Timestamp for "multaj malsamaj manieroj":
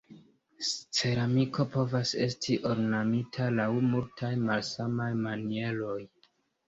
3.93-5.99